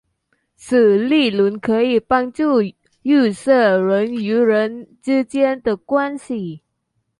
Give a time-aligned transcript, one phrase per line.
[0.55, 2.59] 此理论可以帮助
[3.03, 6.63] 预测人与人之间的关系。